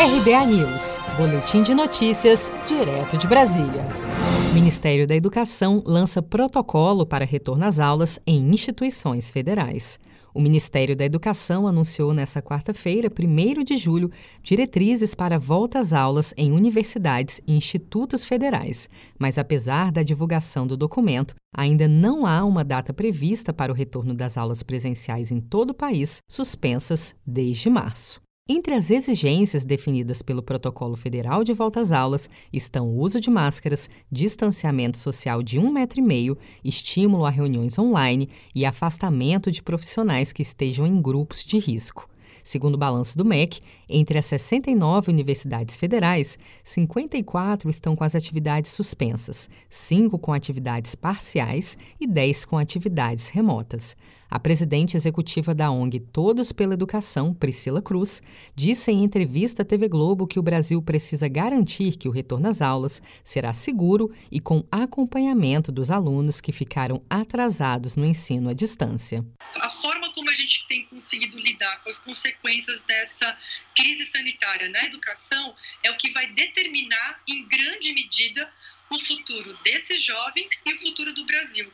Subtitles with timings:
[0.00, 3.84] RBA News, Boletim de Notícias, direto de Brasília.
[4.48, 9.98] O Ministério da Educação lança protocolo para retorno às aulas em instituições federais.
[10.32, 14.08] O Ministério da Educação anunciou nesta quarta-feira, 1 de julho,
[14.40, 18.88] diretrizes para volta às aulas em universidades e institutos federais.
[19.18, 24.14] Mas, apesar da divulgação do documento, ainda não há uma data prevista para o retorno
[24.14, 28.20] das aulas presenciais em todo o país, suspensas desde março.
[28.50, 33.28] Entre as exigências definidas pelo Protocolo Federal de Volta às Aulas estão o uso de
[33.28, 39.62] máscaras, distanciamento social de um metro e meio, estímulo a reuniões online e afastamento de
[39.62, 42.08] profissionais que estejam em grupos de risco.
[42.48, 48.70] Segundo o balanço do MEC, entre as 69 universidades federais, 54 estão com as atividades
[48.70, 53.94] suspensas, 5 com atividades parciais e 10 com atividades remotas.
[54.30, 58.22] A presidente executiva da ONG Todos pela Educação, Priscila Cruz,
[58.54, 62.62] disse em entrevista à TV Globo que o Brasil precisa garantir que o retorno às
[62.62, 69.22] aulas será seguro e com acompanhamento dos alunos que ficaram atrasados no ensino à distância.
[69.54, 69.97] A forma
[70.42, 73.38] gente tem conseguido lidar com as consequências dessa
[73.76, 78.52] crise sanitária na educação é o que vai determinar, em grande medida,
[78.90, 81.70] o futuro desses jovens e o futuro do Brasil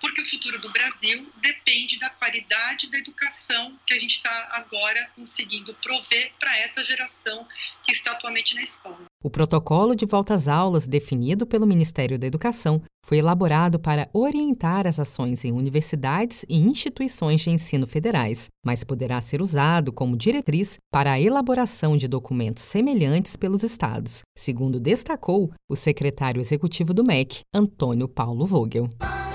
[0.00, 5.10] porque o futuro do Brasil depende da qualidade da educação que a gente está agora
[5.16, 7.46] conseguindo prover para essa geração
[7.84, 8.98] que está atualmente na escola.
[9.22, 14.86] O protocolo de volta às aulas, definido pelo Ministério da Educação, foi elaborado para orientar
[14.86, 20.78] as ações em universidades e instituições de ensino federais, mas poderá ser usado como diretriz
[20.92, 27.40] para a elaboração de documentos semelhantes pelos estados, segundo destacou o secretário executivo do MEC,
[27.52, 28.88] Antônio Paulo Vogel.